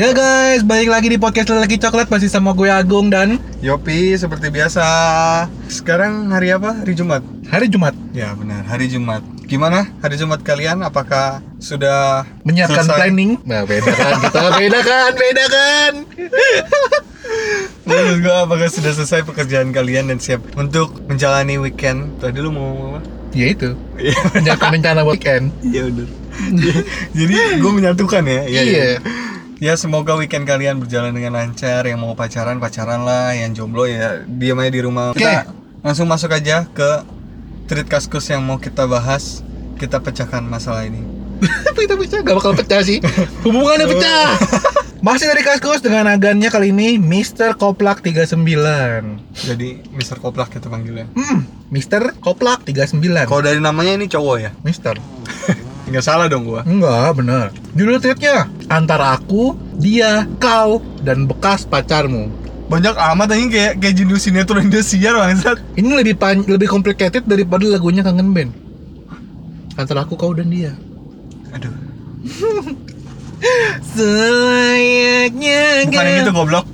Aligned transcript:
Ya 0.00 0.16
guys, 0.16 0.64
balik 0.64 0.88
lagi 0.88 1.12
di 1.12 1.20
podcast 1.20 1.52
Lelaki 1.52 1.76
Coklat 1.76 2.08
masih 2.08 2.32
sama 2.32 2.56
gue 2.56 2.72
Agung 2.72 3.12
dan 3.12 3.36
Yopi 3.60 4.16
seperti 4.16 4.48
biasa. 4.48 4.80
Sekarang 5.68 6.32
hari 6.32 6.56
apa? 6.56 6.72
Hari 6.72 6.96
Jumat. 6.96 7.20
hari 7.52 7.68
Jumat 7.68 7.92
Ya 8.16 8.32
benar, 8.32 8.64
hari 8.64 8.88
Jumat. 8.88 9.20
Gimana 9.44 9.92
hari 10.00 10.16
Jumat 10.16 10.40
kalian? 10.40 10.80
Apakah 10.80 11.44
sudah 11.60 12.24
menyiapkan 12.48 12.88
selesai? 12.88 12.96
planning. 12.96 13.44
Nah, 13.44 13.68
beda 13.68 13.92
kan 13.92 14.24
kita, 14.24 14.40
beda 14.56 14.80
kan, 14.80 15.10
beda 15.20 15.44
kan. 15.52 15.92
Menurut 17.84 18.18
gua 18.24 18.48
apakah 18.48 18.72
sudah 18.72 18.96
selesai 18.96 19.20
pekerjaan 19.28 19.68
kalian 19.68 20.08
dan 20.08 20.16
siap 20.16 20.40
untuk 20.56 20.96
menjalani 21.12 21.60
weekend? 21.60 22.16
Tadi 22.24 22.40
lu 22.40 22.48
mau 22.48 22.96
apa? 22.96 23.04
Ya 23.36 23.52
itu, 23.52 23.76
Iya, 24.00 24.16
menyiapkan 24.32 24.80
rencana 24.80 25.04
weekend. 25.04 25.52
iya 25.60 25.84
benar. 25.84 26.08
Jadi 27.12 27.34
gue 27.60 27.72
menyatukan 27.76 28.24
ya. 28.24 28.42
Iya. 28.48 28.62
Ya 28.64 28.88
semoga 29.76 30.16
weekend 30.16 30.48
kalian 30.48 30.80
berjalan 30.80 31.12
dengan 31.12 31.36
lancar. 31.36 31.84
Yang 31.84 32.00
mau 32.00 32.16
pacaran 32.16 32.56
pacaran 32.56 33.04
lah, 33.04 33.36
yang 33.36 33.52
jomblo 33.52 33.84
ya 33.84 34.24
diam 34.24 34.56
aja 34.56 34.72
di 34.72 34.80
rumah. 34.80 35.12
Oke. 35.12 35.20
Kita 35.20 35.52
langsung 35.84 36.08
masuk 36.08 36.32
aja 36.32 36.64
ke 36.64 37.04
treat 37.68 37.84
kaskus 37.84 38.32
yang 38.32 38.40
mau 38.40 38.56
kita 38.56 38.88
bahas. 38.88 39.44
Kita 39.76 40.00
pecahkan 40.00 40.40
masalah 40.48 40.88
ini. 40.88 41.04
kita 41.76 41.96
pecah, 41.96 42.24
gak 42.24 42.36
bakal 42.40 42.56
pecah 42.56 42.80
sih. 42.80 43.04
Hubungannya 43.44 43.84
pecah. 43.92 44.32
Masih 45.00 45.32
dari 45.32 45.40
Kaskus 45.40 45.80
dengan 45.80 46.04
agannya 46.12 46.52
kali 46.52 46.76
ini 46.76 47.00
Mr. 47.00 47.56
Koplak 47.56 48.04
39. 48.04 48.36
Jadi 49.32 49.80
Mr. 49.96 50.20
Koplak 50.20 50.52
kita 50.52 50.68
panggilnya. 50.68 51.08
Hmm, 51.16 51.48
Mr. 51.72 52.20
Koplak 52.20 52.68
39. 52.68 53.00
Kalau 53.24 53.40
dari 53.40 53.64
namanya 53.64 53.96
ini 53.96 54.12
cowok 54.12 54.36
ya? 54.36 54.52
Mister. 54.60 55.00
Nggak 55.90 56.06
salah 56.06 56.30
dong 56.30 56.46
gua. 56.46 56.62
Enggak, 56.62 57.18
bener. 57.18 57.50
Judul 57.74 57.98
tweetnya 57.98 58.46
antara 58.70 59.18
aku, 59.18 59.58
dia, 59.74 60.22
kau, 60.38 60.78
dan 61.02 61.26
bekas 61.26 61.66
pacarmu. 61.66 62.30
Banyak 62.70 62.94
amat 62.94 63.34
ini 63.34 63.50
kayak 63.50 63.82
kayak 63.82 63.94
judul 63.98 64.22
sinetron 64.22 64.70
Indosiar 64.70 65.18
bangsat. 65.18 65.58
Ini 65.74 65.90
lebih 65.90 66.14
pan 66.14 66.46
lebih 66.46 66.70
complicated 66.70 67.26
daripada 67.26 67.66
lagunya 67.66 68.06
Kangen 68.06 68.30
Band. 68.30 68.54
Antara 69.74 70.06
aku, 70.06 70.14
kau, 70.14 70.30
dan 70.30 70.46
dia. 70.54 70.78
Aduh. 71.50 71.74
Selayaknya 73.96 75.88
Bukan 75.90 76.06
yang 76.06 76.22
itu 76.22 76.30
goblok. 76.30 76.66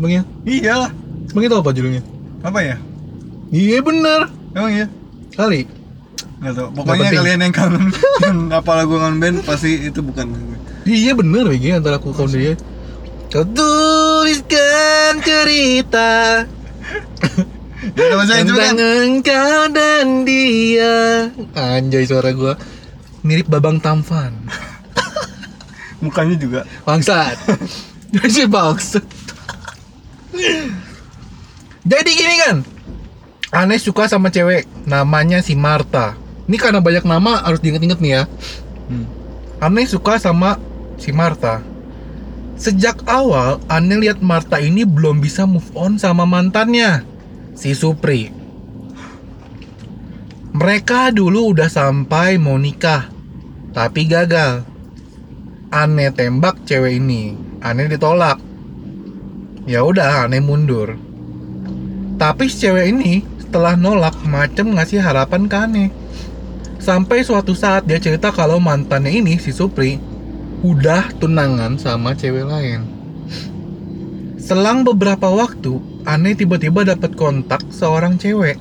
Bang 0.00 0.10
ya? 0.10 0.22
Iyalah. 0.48 0.90
Bang 1.36 1.44
itu 1.44 1.52
apa 1.52 1.70
judulnya? 1.76 2.02
Apa 2.40 2.60
ya? 2.64 2.76
Iya 3.54 3.78
bener 3.84 4.26
Emang 4.56 4.72
iya? 4.72 4.86
Kali 5.34 5.66
Nggak 6.44 6.54
tahu. 6.60 6.68
Pokoknya 6.76 7.08
penting. 7.08 7.18
kalian 7.24 7.38
yang 7.40 7.54
kangen 7.56 7.84
yang 8.20 8.38
apa 8.52 8.70
lagu 8.76 9.00
kangen 9.00 9.16
band 9.16 9.36
pasti 9.48 9.88
itu 9.88 10.04
bukan. 10.04 10.28
Iya 10.84 11.16
bener 11.16 11.48
BG 11.48 11.80
antara 11.80 11.96
aku, 11.96 12.12
kau, 12.12 12.28
dan 12.28 12.36
dia 12.36 12.54
Kau 13.32 13.40
tuliskan 13.48 15.16
cerita 15.24 16.44
Ya 17.96 18.04
juga 18.44 18.60
kan. 18.68 18.76
Tentang 18.76 18.80
engkau 18.80 19.60
dan 19.72 20.06
dia 20.28 21.32
Anjay 21.56 22.04
suara 22.04 22.36
gua 22.36 22.60
Mirip 23.24 23.48
Babang 23.48 23.80
Tampan 23.80 24.36
Mukanya 26.04 26.36
juga. 26.36 26.68
Bangsat 26.84 27.40
Si 28.28 28.44
bangsat 28.44 29.04
Jadi 31.88 32.10
gini 32.12 32.36
kan 32.44 32.56
Aneh 33.56 33.80
suka 33.80 34.04
sama 34.04 34.28
cewek 34.28 34.68
Namanya 34.84 35.40
si 35.40 35.56
Marta 35.56 36.23
Ini 36.44 36.56
karena 36.60 36.80
banyak 36.84 37.04
nama 37.08 37.40
harus 37.40 37.60
diinget-inget 37.64 37.98
nih 38.00 38.12
ya. 38.20 38.22
Hmm. 38.92 39.06
Aneh 39.64 39.88
suka 39.88 40.20
sama 40.20 40.60
si 41.00 41.08
Marta 41.08 41.64
Sejak 42.60 43.00
awal 43.08 43.64
Aneh 43.64 43.96
lihat 43.96 44.20
Marta 44.20 44.60
ini 44.60 44.84
belum 44.84 45.24
bisa 45.24 45.48
move 45.48 45.66
on 45.72 45.96
sama 45.96 46.28
mantannya 46.28 47.00
Si 47.56 47.72
Supri. 47.72 48.28
Mereka 50.54 51.16
dulu 51.16 51.56
udah 51.56 51.70
sampai 51.72 52.36
mau 52.36 52.60
nikah 52.60 53.08
Tapi 53.72 54.06
gagal. 54.06 54.68
Aneh 55.74 56.14
tembak 56.14 56.62
cewek 56.62 57.02
ini. 57.02 57.34
Aneh 57.58 57.90
ditolak. 57.90 58.38
Ya 59.66 59.82
udah 59.82 60.28
aneh 60.28 60.38
mundur. 60.38 60.94
Tapi 62.20 62.46
si 62.46 62.62
cewek 62.62 62.94
ini 62.94 63.26
setelah 63.42 63.74
nolak 63.74 64.14
macem 64.22 64.74
ngasih 64.78 65.02
harapan 65.02 65.50
ke 65.50 65.56
aneh 65.58 65.88
Sampai 66.78 67.24
suatu 67.24 67.56
saat 67.56 67.88
dia 67.88 67.96
cerita 67.96 68.28
kalau 68.28 68.60
mantannya 68.60 69.10
ini 69.10 69.40
si 69.40 69.50
Supri 69.50 69.96
udah 70.60 71.12
tunangan 71.16 71.76
sama 71.76 72.12
cewek 72.12 72.44
lain. 72.44 72.84
Selang 74.36 74.84
beberapa 74.84 75.32
waktu, 75.32 75.80
Aneh 76.04 76.36
tiba-tiba 76.36 76.84
dapat 76.84 77.16
kontak 77.16 77.64
seorang 77.72 78.20
cewek. 78.20 78.60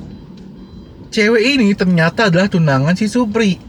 Cewek 1.11 1.43
ini 1.43 1.75
ternyata 1.75 2.31
adalah 2.31 2.47
tunangan 2.47 2.95
si 2.95 3.11
Supri. 3.11 3.59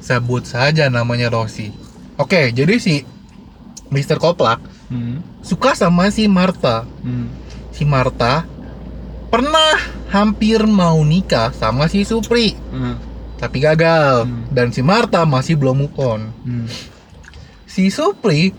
Sebut 0.00 0.44
saja 0.44 0.88
namanya 0.88 1.28
Rosi. 1.28 1.68
Oke, 2.16 2.52
jadi 2.52 2.80
si 2.80 3.04
Mr. 3.92 4.16
Koplak 4.16 4.60
Hmm. 4.84 5.24
suka 5.40 5.72
sama 5.72 6.12
si 6.12 6.28
Marta. 6.28 6.84
Hmm. 7.00 7.28
Si 7.72 7.88
Marta 7.88 8.44
pernah 9.32 9.80
hampir 10.12 10.60
mau 10.64 11.00
nikah 11.02 11.50
sama 11.56 11.88
si 11.88 12.04
Supri 12.04 12.52
Hmm. 12.70 12.96
Tapi 13.44 13.60
gagal 13.60 14.24
Hmm. 14.24 14.48
dan 14.48 14.72
si 14.72 14.80
Marta 14.80 15.22
masih 15.22 15.54
belum 15.54 15.76
move 15.78 15.96
on. 15.96 16.32
Hmm. 16.42 16.64
Si 17.64 17.86
Supri 17.88 18.56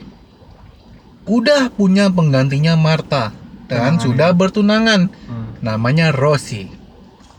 udah 1.26 1.68
punya 1.70 2.08
penggantinya 2.08 2.78
Marta 2.78 3.34
dan 3.66 3.98
Tunangan 3.98 4.00
sudah 4.00 4.30
ya? 4.30 4.38
bertunangan. 4.38 5.02
Hmm. 5.26 5.48
Namanya 5.60 6.14
Rosi. 6.14 6.70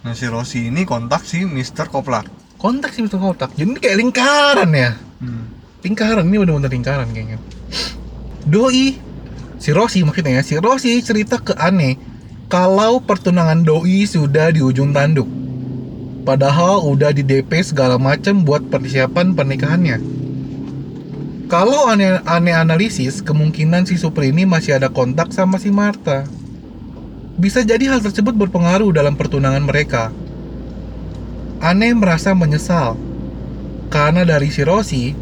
Nah 0.02 0.12
si 0.12 0.26
Rosi 0.26 0.66
ini 0.66 0.82
kontak 0.82 1.22
si 1.22 1.42
Mr. 1.42 1.86
Koplak. 1.86 2.26
Kontak 2.56 2.90
si 2.90 3.00
Mr. 3.00 3.16
Kotak. 3.16 3.54
Jadi 3.54 3.68
ini 3.68 3.78
kayak 3.78 3.98
lingkaran 4.00 4.70
ya. 4.72 4.90
Hmm. 5.18 5.54
Lingkaran 5.80 6.24
ini 6.24 6.36
bener-bener 6.36 6.66
lingkaran 6.68 7.06
kayaknya. 7.08 7.38
Doi 8.42 8.98
si 9.56 9.70
Rosi 9.70 10.02
maksudnya 10.02 10.38
ya, 10.38 10.42
si 10.42 10.54
Rosi 10.56 10.98
cerita 11.00 11.38
ke 11.38 11.54
Ane 11.54 11.94
kalau 12.46 12.98
pertunangan 12.98 13.62
Doi 13.62 14.02
sudah 14.04 14.50
di 14.50 14.58
ujung 14.60 14.90
tanduk. 14.90 15.26
Padahal 16.26 16.82
udah 16.82 17.14
di 17.14 17.22
DP 17.22 17.62
segala 17.62 18.03
macam 18.03 18.42
buat 18.42 18.66
persiapan 18.66 19.38
pernikahannya. 19.38 19.98
Kalau 21.47 21.87
aneh, 21.87 22.19
aneh 22.26 22.50
analisis, 22.50 23.22
kemungkinan 23.22 23.87
si 23.87 23.94
Supri 23.94 24.34
ini 24.34 24.42
masih 24.42 24.75
ada 24.82 24.91
kontak 24.91 25.31
sama 25.31 25.62
si 25.62 25.70
Marta. 25.70 26.26
Bisa 27.38 27.62
jadi 27.62 27.86
hal 27.86 28.03
tersebut 28.03 28.34
berpengaruh 28.34 28.91
dalam 28.91 29.15
pertunangan 29.15 29.62
mereka. 29.62 30.10
Aneh 31.62 31.94
merasa 31.94 32.34
menyesal 32.34 32.98
karena 33.86 34.26
dari 34.26 34.50
si 34.50 34.66
Rosi, 34.66 35.15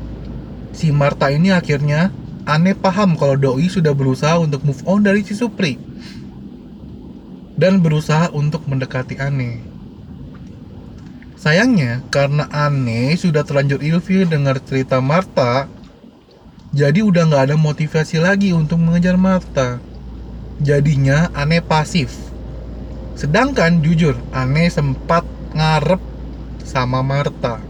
si 0.72 0.88
Marta 0.88 1.28
ini 1.28 1.52
akhirnya 1.52 2.08
aneh 2.48 2.72
paham 2.72 3.20
kalau 3.20 3.36
Doi 3.36 3.68
sudah 3.68 3.92
berusaha 3.92 4.40
untuk 4.40 4.64
move 4.64 4.80
on 4.88 5.04
dari 5.04 5.20
si 5.20 5.36
Supri 5.36 5.76
dan 7.60 7.84
berusaha 7.84 8.32
untuk 8.32 8.64
mendekati 8.64 9.20
Aneh. 9.20 9.73
Sayangnya, 11.44 12.00
karena 12.08 12.48
Aneh 12.48 13.20
sudah 13.20 13.44
terlanjur 13.44 13.84
ilfil 13.84 14.24
dengar 14.24 14.64
cerita 14.64 14.96
Marta, 15.04 15.68
jadi 16.72 17.04
udah 17.04 17.28
nggak 17.28 17.52
ada 17.52 17.56
motivasi 17.60 18.16
lagi 18.16 18.56
untuk 18.56 18.80
mengejar 18.80 19.20
Marta. 19.20 19.76
Jadinya 20.64 21.28
Aneh 21.36 21.60
pasif. 21.60 22.16
Sedangkan 23.12 23.84
jujur, 23.84 24.16
Aneh 24.32 24.72
sempat 24.72 25.28
ngarep 25.52 26.00
sama 26.64 27.04
Marta. 27.04 27.60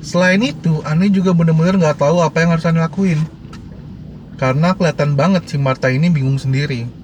Selain 0.00 0.40
itu, 0.40 0.80
Aneh 0.88 1.12
juga 1.12 1.36
bener-bener 1.36 1.76
nggak 1.76 2.00
tahu 2.00 2.24
apa 2.24 2.48
yang 2.48 2.56
harus 2.56 2.64
Aneh 2.64 2.80
lakuin. 2.80 3.20
Karena 4.40 4.72
kelihatan 4.72 5.20
banget 5.20 5.52
si 5.52 5.60
Marta 5.60 5.92
ini 5.92 6.08
bingung 6.08 6.40
sendiri. 6.40 7.03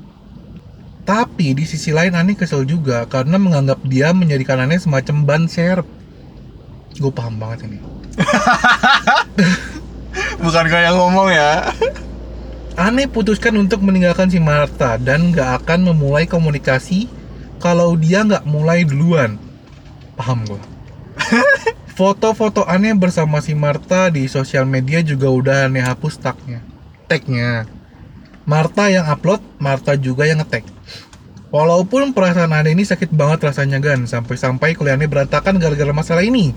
Tapi 1.10 1.58
di 1.58 1.66
sisi 1.66 1.90
lain 1.90 2.14
Aneh 2.14 2.38
kesel 2.38 2.62
juga 2.62 3.02
karena 3.10 3.34
menganggap 3.34 3.82
dia 3.82 4.14
menjadikan 4.14 4.62
Aneh 4.62 4.78
semacam 4.78 5.26
ban 5.26 5.42
serep. 5.50 5.82
Gue 7.02 7.10
paham 7.10 7.34
banget 7.34 7.66
ini. 7.66 7.82
Bukan 10.46 10.70
kayak 10.70 10.94
ngomong 10.94 11.34
ya. 11.34 11.74
Aneh 12.78 13.10
putuskan 13.10 13.58
untuk 13.58 13.82
meninggalkan 13.82 14.30
si 14.30 14.38
Marta 14.38 15.02
dan 15.02 15.34
nggak 15.34 15.66
akan 15.66 15.90
memulai 15.90 16.30
komunikasi 16.30 17.10
kalau 17.58 17.98
dia 17.98 18.22
nggak 18.22 18.46
mulai 18.46 18.86
duluan. 18.86 19.34
Paham 20.14 20.46
gue. 20.46 20.62
Foto-foto 21.98 22.62
aneh 22.70 22.94
bersama 22.94 23.42
si 23.42 23.50
Marta 23.58 24.14
di 24.14 24.30
sosial 24.30 24.62
media 24.62 25.02
juga 25.02 25.26
udah 25.26 25.66
aneh 25.66 25.82
hapus 25.82 26.22
tagnya. 26.22 26.62
Tagnya. 27.10 27.66
Marta 28.46 28.86
yang 28.86 29.10
upload, 29.10 29.42
Marta 29.58 29.98
juga 29.98 30.22
yang 30.22 30.38
ngetag. 30.38 30.78
Walaupun 31.50 32.14
perasaan 32.14 32.66
ini 32.70 32.86
sakit 32.86 33.10
banget 33.10 33.50
rasanya 33.50 33.82
gan, 33.82 34.06
sampai-sampai 34.06 34.78
kuliahnya 34.78 35.10
berantakan 35.10 35.58
gara-gara 35.58 35.90
masalah 35.90 36.22
ini. 36.22 36.54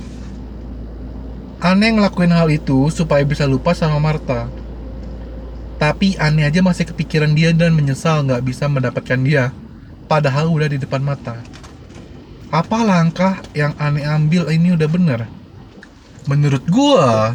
Aneh 1.57 1.97
ngelakuin 1.97 2.29
hal 2.29 2.45
itu 2.53 2.93
supaya 2.93 3.25
bisa 3.25 3.49
lupa 3.49 3.73
sama 3.73 3.97
Marta. 3.97 4.45
Tapi 5.81 6.13
aneh 6.21 6.45
aja 6.45 6.61
masih 6.61 6.85
kepikiran 6.93 7.33
dia 7.33 7.49
dan 7.57 7.73
menyesal 7.73 8.21
nggak 8.21 8.45
bisa 8.45 8.69
mendapatkan 8.69 9.17
dia. 9.25 9.49
Padahal 10.05 10.53
udah 10.53 10.69
di 10.69 10.77
depan 10.77 11.01
mata. 11.01 11.41
Apa 12.53 12.85
langkah 12.85 13.41
yang 13.57 13.73
aneh 13.81 14.05
ambil 14.05 14.45
ini 14.53 14.77
udah 14.77 14.85
bener? 14.85 15.25
Menurut 16.29 16.61
gua, 16.69 17.33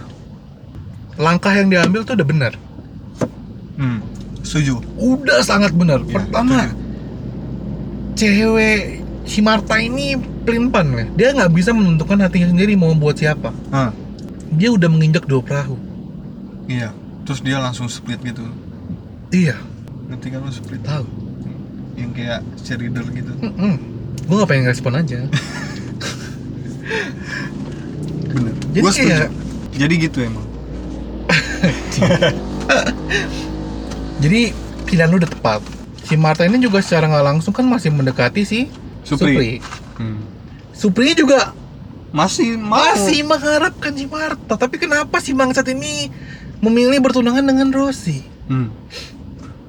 langkah 1.19 1.51
yang 1.59 1.75
diambil 1.75 2.07
tuh 2.07 2.15
udah 2.15 2.29
bener. 2.29 2.53
Hmm. 3.75 3.99
Setuju. 4.47 4.79
Udah 4.95 5.43
sangat 5.43 5.75
bener. 5.75 6.07
Ya, 6.07 6.23
Pertama, 6.23 6.71
cewek 8.19 8.99
si 9.23 9.39
Marta 9.39 9.79
ini 9.79 10.19
pelimpan 10.43 10.87
ya. 10.91 11.05
Dia 11.15 11.29
nggak 11.33 11.53
bisa 11.53 11.71
menentukan 11.71 12.19
hatinya 12.19 12.49
sendiri 12.49 12.75
mau 12.75 12.91
buat 12.93 13.15
siapa. 13.15 13.55
Ah, 13.71 13.95
Dia 14.51 14.69
udah 14.69 14.89
menginjak 14.89 15.25
dua 15.25 15.39
perahu. 15.39 15.79
iya. 16.67 16.91
Terus 17.23 17.41
dia 17.41 17.61
langsung 17.61 17.87
split 17.87 18.19
gitu. 18.23 18.41
Iya, 19.29 19.61
Ngerti 20.09 20.27
kan 20.29 20.41
lu 20.41 20.49
split? 20.49 20.81
tahu. 20.83 21.05
Yang 21.93 22.11
kayak 22.15 22.41
cheerleader 22.59 23.05
gitu. 23.13 23.33
Mm 23.39 23.77
Gue 24.25 24.35
nggak 24.35 24.49
pengen 24.49 24.67
respon 24.67 24.93
aja. 24.95 25.29
Bener. 28.29 28.55
Jadi 28.73 28.81
Gua 28.81 28.89
setuju. 28.91 29.09
kayak- 29.13 29.33
Jadi 29.77 29.95
gitu 30.01 30.19
emang. 30.23 30.47
Jadi 34.19 34.41
pilihan 34.85 35.09
lu 35.09 35.17
udah 35.19 35.29
tepat. 35.29 35.61
Si 36.09 36.17
Marta 36.17 36.43
ini 36.43 36.57
juga 36.57 36.81
secara 36.81 37.05
nggak 37.07 37.27
langsung 37.27 37.53
kan 37.53 37.69
masih 37.69 37.93
mendekati 37.93 38.43
si 38.43 38.73
Supri. 39.05 39.37
Supri. 39.37 39.53
Hmm. 40.01 40.25
Supri 40.73 41.13
juga 41.13 41.53
Masih 42.09 42.57
mau. 42.57 42.81
masih 42.81 43.21
mengharapkan 43.23 43.93
si 43.93 44.09
Marta. 44.09 44.57
Tapi 44.57 44.81
kenapa 44.81 45.21
si 45.21 45.37
bangsat 45.37 45.69
ini 45.69 46.09
memilih 46.59 46.99
bertunangan 46.99 47.45
dengan 47.45 47.69
Rosi? 47.69 48.25
Hmm. 48.49 48.73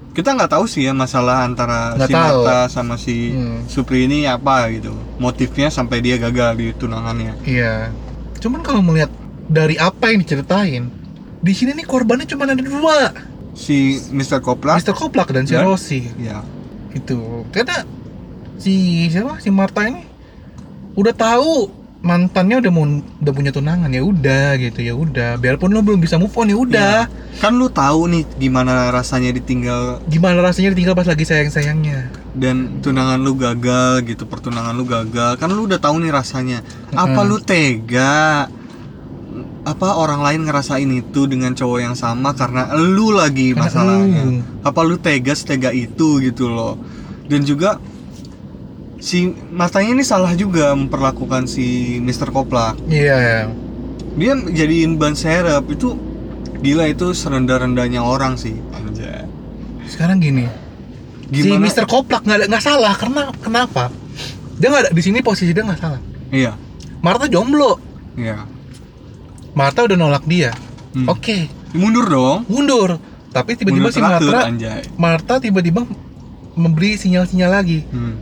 Kita 0.09 0.31
nggak 0.31 0.51
tahu 0.51 0.65
sih 0.65 0.83
ya 0.83 0.91
masalah 0.91 1.43
antara 1.43 1.95
Nggak 1.95 2.07
si 2.07 2.13
tahu. 2.15 2.23
Marta 2.39 2.57
sama 2.67 2.95
si 2.95 3.17
Hmm. 3.29 3.67
Supri 3.67 4.07
ini 4.07 4.23
apa 4.23 4.71
gitu. 4.71 4.95
Motifnya 5.17 5.67
sampai 5.67 5.99
dia 5.99 6.15
gagal 6.15 6.55
di 6.55 6.71
tunangannya. 6.71 7.35
Iya. 7.43 7.91
Cuman 8.39 8.63
kalau 8.63 8.79
melihat 8.79 9.11
dari 9.45 9.75
apa 9.75 10.07
yang 10.07 10.23
diceritain, 10.23 10.87
di 11.37 11.51
sini 11.51 11.73
nih 11.73 11.83
korbannya 11.83 12.23
cuma 12.23 12.47
ada 12.47 12.55
dua, 12.55 13.11
Si 13.59 13.99
Mr. 14.15 14.39
Kopla. 14.39 14.79
Mr. 14.79 14.95
Koplak 14.95 15.35
dan 15.35 15.43
si 15.43 15.53
Dan? 15.53 15.67
Rosi. 15.67 16.07
Ya. 16.15 16.39
Itu 16.95 17.43
karena 17.51 17.83
si 18.55 19.07
siapa 19.11 19.43
si 19.43 19.51
Marta 19.51 19.83
ini 19.83 20.07
udah 20.95 21.11
tahu 21.11 21.67
mantannya 21.99 22.63
udah 22.63 22.71
mau 22.71 22.87
udah 23.19 23.33
punya 23.35 23.51
tunangan 23.51 23.91
ya 23.91 23.99
udah 23.99 24.55
gitu 24.55 24.79
ya 24.79 24.95
udah 24.95 25.35
biarpun 25.35 25.75
lo 25.75 25.83
belum 25.83 25.99
bisa 25.99 26.15
move 26.15 26.31
on 26.39 26.47
ya 26.47 26.55
udah 26.55 26.97
Kan 27.39 27.55
lu 27.55 27.67
tahu 27.71 28.07
nih 28.07 28.23
gimana 28.39 28.87
rasanya 28.91 29.35
ditinggal 29.35 30.03
gimana 30.07 30.39
rasanya 30.39 30.71
ditinggal 30.75 30.95
pas 30.95 31.07
lagi 31.07 31.23
sayang 31.27 31.51
sayangnya 31.51 32.07
dan 32.37 32.79
tunangan 32.85 33.19
lu 33.19 33.33
gagal 33.35 34.05
gitu, 34.05 34.23
pertunangan 34.29 34.73
lu 34.77 34.85
gagal. 34.85 35.35
Kan 35.41 35.49
lu 35.49 35.65
udah 35.65 35.81
tahu 35.81 35.97
nih 35.99 36.13
rasanya. 36.13 36.61
Apa 36.93 37.25
Mm-mm. 37.25 37.29
lu 37.29 37.37
tega? 37.41 38.47
Apa 39.69 39.95
orang 39.95 40.19
lain 40.19 40.41
ngerasain 40.43 40.89
itu 40.89 41.25
dengan 41.25 41.53
cowok 41.53 41.79
yang 41.79 41.93
sama 41.93 42.33
karena 42.33 42.73
lu 42.73 43.13
lagi 43.13 43.53
Karena 43.53 43.63
masalahnya? 43.63 44.21
elu. 44.23 44.41
Apa 44.61 44.79
lu 44.81 44.97
tega 44.97 45.31
setega 45.31 45.69
itu 45.69 46.17
gitu 46.19 46.49
loh? 46.49 46.73
Dan 47.25 47.43
juga 47.43 47.77
si 48.97 49.29
matanya 49.49 49.93
ini 49.93 50.03
salah 50.03 50.33
juga 50.33 50.73
memperlakukan 50.73 51.45
si 51.45 51.97
Mr. 51.99 52.29
Kopla. 52.29 52.73
iya 52.85 53.47
Dia 54.17 54.33
jadiin 54.35 54.97
ban 54.97 55.13
serep 55.13 55.63
itu 55.69 55.93
gila 56.59 56.89
itu 56.89 57.13
serendah-rendahnya 57.13 58.01
orang 58.01 58.35
sih. 58.35 58.57
Anjay. 58.73 59.23
sekarang 59.85 60.17
gini 60.17 60.45
si 61.29 61.49
Mr. 61.49 61.85
Koplak 61.85 62.21
nggak 62.21 62.45
nggak 62.45 62.61
salah 62.61 62.93
karena 62.93 63.29
kenapa 63.37 63.89
dia 64.55 64.69
nggak 64.69 64.91
di 64.91 65.01
sini 65.01 65.21
posisi 65.21 65.49
dia 65.49 65.61
nggak 65.61 65.77
salah 65.77 66.01
Iya. 66.29 66.53
Marta 66.99 67.25
jomblo 67.25 67.77
Iya. 68.13 68.43
Marta 69.59 69.83
udah 69.83 69.97
nolak 69.97 70.23
dia 70.25 70.55
Hmm. 70.89 71.05
oke 71.05 71.37
Mundur 71.71 72.07
dong. 72.07 72.39
mundur 72.47 72.97
tapi 73.29 73.53
tiba-tiba 73.53 73.91
si 73.91 74.01
Marta 74.01 74.41
anjay. 74.43 74.81
Marta 74.95 75.37
tiba-tiba 75.37 75.85
memberi 76.55 76.95
sinyal-sinyal 76.95 77.51
lagi 77.53 77.85
Hmm. 77.85 78.17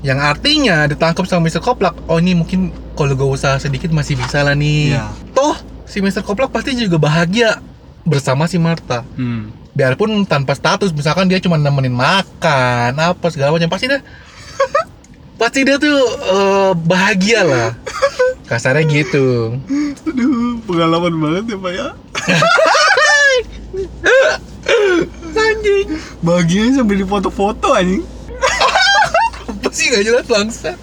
yang 0.00 0.16
artinya 0.16 0.86
ditangkap 0.86 1.26
sama 1.26 1.44
Mr. 1.44 1.60
Koplak 1.60 1.92
oh 2.06 2.16
ini 2.16 2.32
mungkin 2.32 2.60
kalau 2.94 3.12
gue 3.12 3.28
usaha 3.28 3.58
sedikit 3.58 3.90
masih 3.90 4.14
bisa 4.14 4.40
lah 4.40 4.54
nih 4.54 4.94
Iya. 4.94 5.12
toh 5.30 5.52
si 5.84 5.98
Mr. 5.98 6.22
Koplak 6.22 6.48
pasti 6.48 6.72
juga 6.72 6.96
bahagia 6.96 7.60
bersama 8.02 8.46
si 8.46 8.56
Marta 8.56 9.04
Hmm. 9.12 9.52
biarpun 9.70 10.24
tanpa 10.24 10.52
status 10.52 10.88
misalkan 10.90 11.26
dia 11.26 11.36
cuma 11.38 11.54
nemenin 11.54 11.92
makan 11.92 12.96
apa 12.96 13.26
segala 13.28 13.52
macam 13.52 13.68
pasti 13.68 13.86
dia 13.86 14.00
pasti 15.36 15.60
dia 15.62 15.76
tuh 15.76 15.94
eh, 16.26 16.72
bahagia 16.80 17.40
lah 17.42 17.70
kasarnya 18.46 18.82
gitu 18.84 19.56
Aduh, 20.02 20.39
pengalaman 20.70 21.14
banget 21.18 21.44
ya 21.50 21.58
Pak 21.58 21.72
ya. 21.74 21.88
anjing 25.40 25.86
Bahagianya 26.22 26.72
sambil 26.80 26.96
dipoto 27.02 27.28
anjing. 27.74 28.06
apa 29.50 29.68
sih 29.74 29.90
gak 29.90 30.04
jelas 30.06 30.24
bangsa 30.30 30.78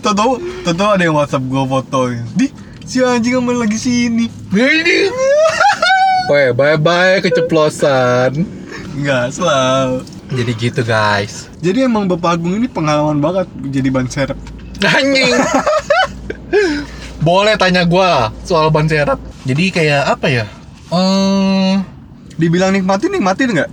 Tahu 0.00 0.38
tahu 0.64 0.90
ada 0.94 1.02
yang 1.02 1.18
WhatsApp 1.18 1.44
gua 1.50 1.66
foto. 1.66 2.14
Di 2.38 2.48
si 2.86 3.02
anjing 3.02 3.42
emang 3.42 3.58
lagi 3.58 3.76
sini. 3.76 4.30
ini 4.54 4.98
Weh, 6.28 6.52
bye-bye 6.52 7.24
keceplosan 7.24 8.44
Enggak, 8.92 9.32
selalu. 9.32 10.04
Jadi 10.28 10.52
gitu 10.60 10.80
guys 10.84 11.48
Jadi 11.64 11.88
emang 11.88 12.04
Bapak 12.04 12.36
Agung 12.36 12.52
ini 12.52 12.68
pengalaman 12.68 13.18
banget 13.18 13.48
jadi 13.72 13.88
ban 13.88 14.06
serep. 14.06 14.36
Anjing 14.84 15.32
Boleh 17.28 17.60
tanya 17.60 17.84
gua 17.84 18.32
soal 18.40 18.72
ban 18.72 18.88
serap 18.88 19.20
Jadi 19.44 19.68
kayak 19.68 20.16
apa 20.16 20.32
ya 20.32 20.44
Eh 20.88 21.76
Dibilang 22.40 22.72
nikmatin, 22.72 23.12
nikmatin 23.12 23.52
nggak? 23.52 23.68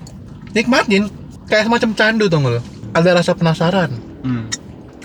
nikmatin 0.51 1.07
Kayak 1.47 1.71
semacam 1.71 1.89
candu 1.95 2.27
tau 2.27 2.43
gak 2.43 2.51
lo 2.51 2.61
Ada 2.91 3.15
rasa 3.15 3.31
penasaran 3.31 3.95
Hmm. 4.25 4.49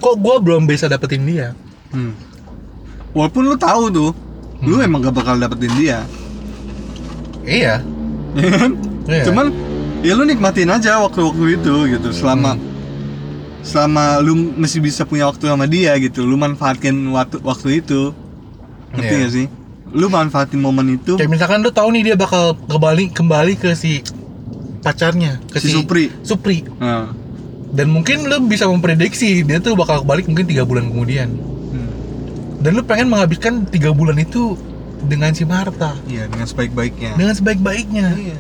Kok 0.01 0.17
gua 0.19 0.41
belum 0.41 0.65
bisa 0.65 0.91
dapetin 0.91 1.23
dia 1.23 1.55
Hmm. 1.95 2.15
Walaupun 3.13 3.43
lu 3.45 3.55
tahu 3.55 3.91
tuh, 3.91 4.11
lu 4.63 4.79
emang 4.79 5.03
gak 5.03 5.11
bakal 5.13 5.35
dapetin 5.37 5.75
dia. 5.75 6.07
Iya 7.43 7.83
Ya 8.33 8.49
kan? 8.55 8.71
Iya. 9.05 9.25
Cuman 9.27 9.47
ya 10.01 10.15
lu 10.15 10.23
nikmatin 10.23 10.71
aja 10.71 11.03
waktu-waktu 11.03 11.59
itu 11.59 11.75
gitu 11.91 12.09
selama 12.11 12.55
Hmm. 12.55 12.67
selama 13.61 14.23
lu 14.25 14.55
masih 14.57 14.81
bisa 14.81 15.05
punya 15.05 15.29
waktu 15.29 15.47
sama 15.47 15.67
dia 15.67 15.93
gitu. 15.99 16.25
Lu 16.25 16.35
manfaatin 16.35 16.97
waktu 17.11 17.39
waktu 17.45 17.85
itu. 17.85 18.17
Ngerti 18.93 19.07
Iya. 19.09 19.21
gak 19.21 19.33
sih? 19.33 19.47
Lu 19.91 20.07
manfaatin 20.07 20.59
momen 20.59 20.87
itu 20.93 21.15
Kayak 21.15 21.31
misalkan 21.31 21.59
lu 21.61 21.71
tahu 21.71 21.91
nih 21.91 22.03
dia 22.05 22.17
bakal 22.17 22.55
kembali 22.61 23.11
kembali 23.11 23.55
ke 23.55 23.75
si 23.75 24.03
pacarnya 24.79 25.43
ke 25.47 25.59
si 25.59 25.69
Supri. 25.69 26.09
Supri 26.21 26.63
Nah. 26.79 27.11
dan 27.71 27.87
mungkin 27.87 28.25
lu 28.25 28.39
bisa 28.45 28.65
memprediksi 28.65 29.43
dia 29.43 29.59
tuh 29.59 29.75
bakal 29.75 30.03
balik 30.03 30.25
mungkin 30.25 30.43
tiga 30.45 30.63
bulan 30.63 30.89
kemudian 30.89 31.31
Hmm. 31.69 31.91
dan 32.59 32.71
lu 32.73 32.83
pengen 32.83 33.07
menghabiskan 33.09 33.63
tiga 33.65 33.91
bulan 33.91 34.17
itu 34.17 34.55
dengan 35.03 35.31
si 35.31 35.45
Marta 35.45 35.95
Iya, 36.05 36.27
dengan 36.27 36.45
sebaik-baiknya. 36.45 37.15
dengan 37.15 37.31
sebaik-baiknya 37.33 38.07
Iya, 38.13 38.39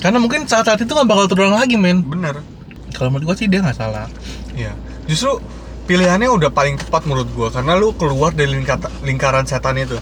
karena 0.00 0.18
mungkin 0.18 0.44
saat-saat 0.44 0.78
itu 0.78 0.86
nggak 0.88 1.06
bakal 1.06 1.26
terulang 1.26 1.54
lagi 1.54 1.74
men 1.74 2.02
bener. 2.02 2.44
kalau 2.90 3.10
menurut 3.10 3.26
gua 3.26 3.36
sih 3.36 3.46
dia 3.46 3.58
nggak 3.60 3.74
salah 3.74 4.06
Iya. 4.52 4.70
Justru 5.04 5.42
pilihannya 5.84 6.28
udah 6.32 6.50
paling 6.50 6.80
tepat 6.80 7.04
menurut 7.04 7.28
gua 7.32 7.48
karena 7.52 7.76
lu 7.76 7.92
keluar 7.94 8.32
dari 8.32 8.52
lingkata- 8.52 8.92
lingkaran 9.04 9.44
setan 9.44 9.76
itu. 9.76 9.96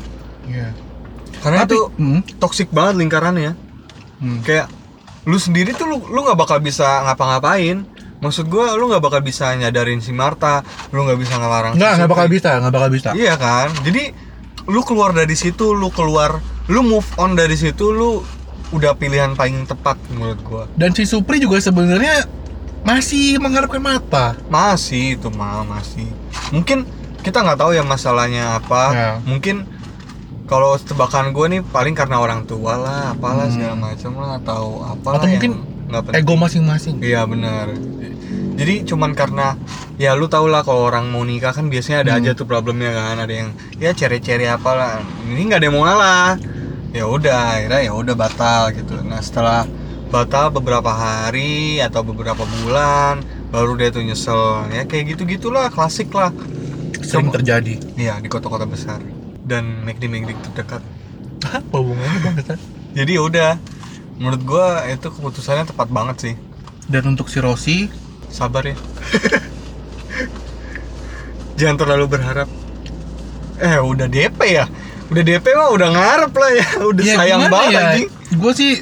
Iya. 0.47 0.71
Karena 1.43 1.67
Tapi, 1.67 1.75
itu 1.75 1.79
hmm, 1.99 2.21
toksik 2.39 2.71
banget 2.71 3.03
lingkarannya. 3.03 3.53
hmm. 4.23 4.47
kayak 4.47 4.71
lu 5.23 5.39
sendiri 5.39 5.71
tuh 5.75 5.87
lu 5.87 5.99
lu 6.11 6.27
nggak 6.27 6.39
bakal 6.39 6.59
bisa 6.59 7.07
ngapa-ngapain 7.07 7.87
maksud 8.19 8.47
gua 8.47 8.75
lu 8.75 8.91
nggak 8.91 9.03
bakal 9.03 9.21
bisa 9.23 9.55
nyadarin 9.55 10.03
si 10.03 10.11
Marta 10.11 10.62
lu 10.91 11.07
nggak 11.07 11.19
bisa 11.19 11.39
ngelarang 11.39 11.75
si 11.75 11.79
nggak 11.79 11.93
nggak 11.99 12.11
bakal 12.11 12.27
bisa 12.31 12.51
nggak 12.59 12.75
bakal 12.75 12.91
bisa 12.91 13.09
iya 13.15 13.35
kan 13.39 13.71
jadi 13.87 14.15
lu 14.67 14.83
keluar 14.83 15.11
dari 15.11 15.35
situ 15.35 15.75
lu 15.75 15.91
keluar 15.91 16.39
lu 16.71 16.83
move 16.83 17.07
on 17.19 17.35
dari 17.35 17.55
situ 17.55 17.91
lu 17.91 18.23
udah 18.71 18.95
pilihan 18.95 19.35
paling 19.35 19.67
tepat 19.67 19.99
menurut 20.11 20.41
gua 20.43 20.65
dan 20.75 20.91
si 20.91 21.07
Supri 21.07 21.39
juga 21.39 21.59
sebenarnya 21.59 22.27
masih 22.83 23.39
mengharapkan 23.39 23.79
mata 23.79 24.35
masih 24.49 25.15
itu 25.15 25.29
mah 25.29 25.62
masih 25.62 26.07
mungkin 26.51 26.83
kita 27.21 27.39
nggak 27.39 27.55
tahu 27.57 27.71
ya 27.73 27.83
masalahnya 27.83 28.59
apa 28.59 28.83
Ya. 28.91 29.11
mungkin 29.23 29.65
kalau 30.45 30.75
tebakan 30.77 31.31
gue 31.31 31.47
nih 31.49 31.61
paling 31.65 31.93
karena 31.93 32.19
orang 32.19 32.43
tua 32.43 32.75
lah 32.75 33.03
apalah 33.11 33.47
Hmm. 33.47 33.55
segala 33.55 33.75
macam 33.79 34.12
lah 34.17 34.31
atau 34.37 34.62
apalah 34.85 35.17
Atau 35.17 35.27
yang 35.27 35.35
mungkin 35.39 35.53
penting. 35.89 36.19
ego 36.19 36.35
masing-masing 36.35 36.97
Iya 36.99 37.23
benar. 37.25 37.73
Jadi 38.53 38.85
cuman 38.85 39.12
karena 39.12 39.57
ya 39.97 40.12
lu 40.12 40.27
tau 40.27 40.45
lah 40.45 40.61
kalau 40.61 40.85
orang 40.85 41.09
mau 41.09 41.23
nikah 41.23 41.51
kan 41.51 41.67
biasanya 41.67 42.03
ada 42.03 42.12
Hmm. 42.12 42.21
aja 42.21 42.31
tuh 42.33 42.45
problemnya 42.45 42.91
kan 42.91 43.17
ada 43.19 43.33
yang 43.35 43.49
ya 43.77 43.93
cere-cere 43.93 44.45
apalah. 44.47 45.01
Ini 45.23 45.41
nggak 45.43 45.59
ada 45.59 45.67
yang 45.67 45.75
mau 45.75 45.85
ngalah. 45.85 46.37
ya 46.93 47.05
udah 47.07 47.41
akhirnya 47.57 47.81
ya 47.83 47.93
udah 47.95 48.12
batal 48.12 48.69
gitu 48.71 49.01
nah 49.01 49.17
setelah 49.19 49.65
batal 50.12 50.52
beberapa 50.52 50.92
hari 50.92 51.81
atau 51.81 52.04
beberapa 52.04 52.45
bulan 52.45 53.25
baru 53.49 53.81
dia 53.81 53.88
tuh 53.88 54.04
nyesel. 54.04 54.69
Ya 54.69 54.85
kayak 54.85 55.16
gitu 55.16 55.25
gitulah 55.25 55.73
klasik 55.73 56.12
lah. 56.12 56.28
Sering 57.00 57.33
Coba- 57.33 57.40
terjadi. 57.40 57.81
iya 57.97 58.21
di 58.21 58.28
kota-kota 58.28 58.69
besar. 58.69 59.00
Dan 59.42 59.83
McD 59.83 60.07
McD 60.07 60.38
terdekat 60.38 60.85
Apa 61.42 61.75
hubungannya 61.75 62.21
bang 62.23 62.35
jadi 62.95 63.19
ya 63.19 63.23
udah. 63.25 63.52
Menurut 64.21 64.42
gua 64.45 64.85
itu 64.87 65.09
keputusannya 65.09 65.66
tepat 65.66 65.88
banget 65.88 66.16
sih. 66.21 66.35
Dan 66.87 67.16
untuk 67.16 67.26
si 67.26 67.40
Rossi, 67.40 67.88
sabar 68.28 68.62
ya. 68.69 68.76
Jangan 71.59 71.76
terlalu 71.81 72.07
berharap. 72.07 72.47
Eh 73.59 73.81
udah 73.81 74.07
DP 74.07 74.38
ya? 74.47 74.69
Udah 75.09 75.23
DP 75.25 75.47
mah 75.57 75.71
udah 75.73 75.88
ngarep 75.88 76.33
lah 76.37 76.50
ya. 76.52 76.66
Udah 76.85 77.02
ya 77.02 77.14
sayang 77.16 77.42
banget 77.49 77.73
ya? 77.73 77.85
Gue 78.37 78.52
sih 78.54 78.73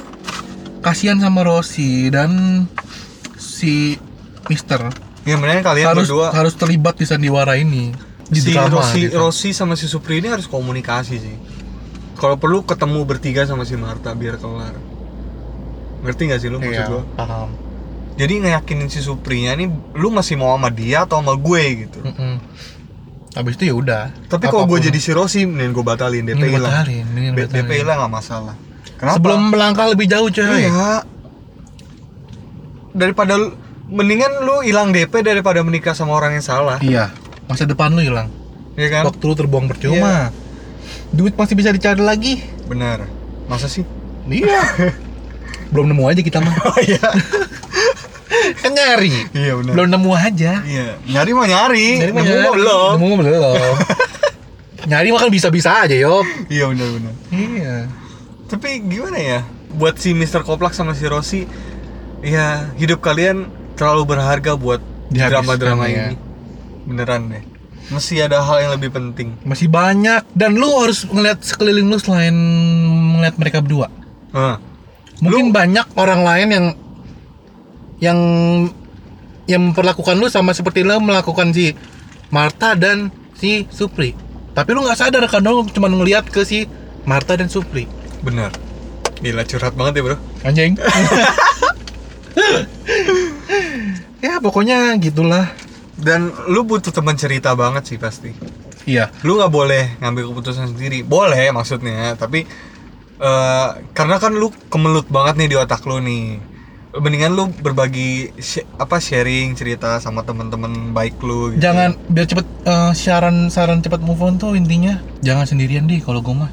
kasihan 0.81 1.17
sama 1.17 1.41
Rossi 1.43 2.09
dan 2.09 2.65
si 3.37 3.97
Mister 4.49 4.89
ya 5.23 5.37
mendingan 5.37 5.61
kalian 5.63 5.87
harus 5.93 6.09
berdua 6.09 6.33
harus 6.33 6.55
terlibat 6.55 6.97
di 6.97 7.05
sandiwara 7.05 7.55
ini 7.55 7.93
di 8.27 8.41
si 8.41 8.51
drama 8.51 8.81
Rossi, 8.81 9.01
gitu. 9.05 9.17
Rossi 9.19 9.51
sama 9.51 9.75
si 9.75 9.85
Supri 9.85 10.19
ini 10.19 10.29
harus 10.29 10.47
komunikasi 10.47 11.17
sih 11.17 11.37
kalau 12.17 12.37
perlu 12.37 12.63
ketemu 12.63 13.05
bertiga 13.05 13.45
sama 13.45 13.63
si 13.63 13.77
Marta 13.77 14.13
biar 14.13 14.37
kelar 14.37 14.73
ngerti 16.01 16.23
gak 16.27 16.41
sih 16.41 16.49
lu 16.49 16.57
maksud 16.57 16.73
Iya, 16.73 16.89
gua 16.89 17.03
paham. 17.13 17.49
jadi 18.17 18.35
ngeyakinin 18.41 18.89
si 18.89 19.01
Suprinya 19.01 19.53
nih 19.53 19.69
lu 19.93 20.09
masih 20.09 20.41
mau 20.41 20.57
sama 20.57 20.69
dia 20.69 21.05
atau 21.05 21.21
sama 21.21 21.37
gue 21.37 21.63
gitu 21.79 22.01
Mm-mm. 22.01 22.41
Habis 23.31 23.55
itu 23.55 23.71
ya 23.71 23.75
udah. 23.79 24.05
tapi 24.27 24.51
kalau 24.51 24.67
gue 24.67 24.83
jadi 24.83 24.99
si 24.99 25.13
Rossi 25.13 25.45
mending 25.45 25.71
gue 25.71 25.85
batalin 25.85 26.25
DP 26.25 26.51
hilang 26.51 26.73
batalin. 26.73 27.07
DP 27.37 27.71
hilang 27.79 28.01
gak 28.01 28.11
masalah 28.11 28.57
kenapa 29.01 29.17
sebelum 29.17 29.41
melangkah 29.49 29.89
lebih 29.89 30.07
jauh 30.07 30.29
coy. 30.29 30.45
iya 30.61 31.01
daripada 32.93 33.35
lu- 33.35 33.55
mendingan 33.89 34.31
lu 34.41 34.61
hilang 34.61 34.91
DP 34.91 35.11
daripada 35.21 35.61
menikah 35.61 35.93
sama 35.93 36.13
orang 36.13 36.37
yang 36.37 36.45
salah 36.45 36.79
Iya, 36.81 37.11
masa 37.47 37.65
depan 37.65 37.91
lu 37.91 38.03
hilang. 38.03 38.31
ya 38.75 38.87
kan 38.89 39.03
Waktu 39.05 39.25
lu 39.25 39.35
terbuang 39.35 39.67
percuma. 39.67 40.31
Duit 41.11 41.35
masih 41.35 41.55
bisa 41.55 41.71
dicari 41.71 41.99
lagi. 41.99 42.39
benar 42.67 43.07
masa 43.47 43.67
sih 43.67 43.83
Iya. 44.25 44.63
Belum 45.73 45.87
nemu 45.87 46.03
aja 46.05 46.21
kita 46.21 46.39
mah. 46.39 46.55
oh 46.67 46.79
iya 46.79 47.03
Kan 48.57 48.73
nyari. 48.73 49.11
iya 49.33 49.53
benar 49.55 49.73
Belum 49.75 49.89
nemu 49.89 50.11
aja. 50.13 50.53
Iya, 50.61 50.87
nyari 51.05 51.31
mah 51.33 51.47
nyari, 51.47 51.89
Nyari 52.01 52.13
mah 52.13 52.23
nemu 52.23 52.39
mah 52.41 52.55
belum. 52.55 52.91
Nemu 52.93 53.07
mah 53.09 53.19
belum. 53.21 53.75
nyari 54.91 55.09
mah 55.09 55.21
kan 55.21 55.31
bisa-bisa 55.31 55.71
aja, 55.81 55.95
Yop. 55.95 56.27
Iya 56.47 56.67
benar 56.69 56.89
benar. 56.91 57.15
Iya. 57.29 57.77
Tapi 58.51 58.83
gimana 58.83 59.19
ya? 59.19 59.41
Buat 59.79 60.03
si 60.03 60.11
Mr. 60.11 60.43
Koplak 60.43 60.75
sama 60.75 60.99
si 60.99 61.07
Rossi, 61.07 61.47
ya 62.21 62.75
hidup 62.75 62.99
kalian 62.99 63.47
terlalu 63.79 64.13
berharga 64.13 64.59
buat 64.59 64.83
drama-drama 65.09 65.87
ya. 65.87 66.13
ini. 66.13 66.17
Beneran 66.85 67.31
deh. 67.31 67.45
Mesti 67.91 68.23
ada 68.23 68.43
hal 68.43 68.63
yang 68.63 68.73
lebih 68.79 68.91
penting. 68.95 69.35
Masih 69.43 69.67
banyak 69.67 70.23
dan 70.35 70.55
lu 70.55 70.67
harus 70.79 71.07
ngeliat 71.07 71.43
sekeliling 71.43 71.91
lu 71.91 71.99
selain 71.99 72.35
ngeliat 73.19 73.35
mereka 73.39 73.59
berdua. 73.63 73.91
Hah. 74.31 74.63
Mungkin 75.23 75.51
banyak 75.51 75.87
orang 75.99 76.23
lain 76.23 76.49
yang 76.51 76.67
yang 78.01 78.19
yang 79.51 79.63
memperlakukan 79.71 80.15
lu 80.15 80.31
sama 80.31 80.55
seperti 80.55 80.87
lu 80.87 81.03
melakukan 81.03 81.51
si 81.51 81.75
Marta 82.31 82.79
dan 82.79 83.11
si 83.35 83.67
Supri. 83.75 84.15
Tapi 84.55 84.71
lu 84.71 84.87
nggak 84.87 84.99
sadar 84.99 85.27
kan 85.27 85.43
lu 85.43 85.67
cuma 85.71 85.91
ngeliat 85.91 86.31
ke 86.31 86.47
si 86.47 86.71
Marta 87.03 87.35
dan 87.35 87.51
Supri. 87.51 88.00
Bener. 88.21 88.53
Gila 89.21 89.45
curhat 89.45 89.77
banget 89.77 90.01
ya 90.01 90.03
bro. 90.05 90.17
Anjing. 90.45 90.73
ya 94.25 94.41
pokoknya 94.41 94.97
gitulah. 94.97 95.49
Dan 96.01 96.33
lu 96.49 96.65
butuh 96.65 96.89
teman 96.89 97.17
cerita 97.17 97.53
banget 97.53 97.85
sih 97.85 97.99
pasti. 98.01 98.33
Iya. 98.89 99.13
Lu 99.21 99.37
nggak 99.37 99.53
boleh 99.53 99.85
ngambil 100.01 100.33
keputusan 100.33 100.73
sendiri. 100.73 101.05
Boleh 101.05 101.53
maksudnya, 101.53 102.17
tapi 102.17 102.49
eh, 103.21 103.69
karena 103.93 104.17
kan 104.17 104.33
lu 104.33 104.49
kemelut 104.73 105.05
banget 105.13 105.37
nih 105.37 105.49
di 105.53 105.57
otak 105.61 105.85
lu 105.85 106.01
nih. 106.01 106.41
Mendingan 106.91 107.37
lu 107.37 107.45
berbagi 107.53 108.35
sh- 108.35 108.67
apa 108.75 108.99
sharing 108.99 109.55
cerita 109.55 110.01
sama 110.01 110.25
temen-temen 110.25 110.91
baik 110.91 111.21
lu. 111.21 111.53
Gitu. 111.55 111.61
Jangan 111.63 111.95
biar 112.09 112.27
cepet 112.27 112.47
eh, 112.65 112.93
saran 112.97 113.53
saran 113.53 113.85
cepat 113.85 114.01
move 114.01 114.25
on 114.25 114.41
tuh 114.41 114.57
intinya 114.57 114.97
jangan 115.21 115.45
sendirian 115.45 115.85
deh 115.85 116.01
kalau 116.01 116.25
gue 116.25 116.33
mah. 116.33 116.49